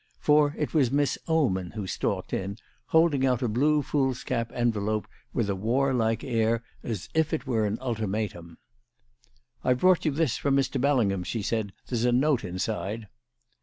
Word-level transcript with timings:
For 0.19 0.55
it 0.57 0.73
was 0.73 0.89
Miss 0.89 1.19
Oman 1.29 1.73
who 1.75 1.85
stalked 1.85 2.33
in, 2.33 2.57
holding 2.87 3.23
out 3.23 3.43
a 3.43 3.47
blue 3.47 3.83
foolscap 3.83 4.49
envelope 4.51 5.07
with 5.31 5.47
a 5.47 5.55
warlike 5.55 6.23
air 6.23 6.63
as 6.81 7.07
if 7.13 7.33
it 7.33 7.45
were 7.45 7.67
an 7.67 7.77
ultimatum. 7.79 8.57
"I've 9.63 9.81
brought 9.81 10.03
you 10.03 10.09
this 10.11 10.37
from 10.37 10.55
Mr. 10.55 10.81
Bellingham," 10.81 11.23
she 11.23 11.43
said. 11.43 11.71
"There's 11.87 12.03
a 12.05 12.11
note 12.11 12.43
inside." 12.43 13.09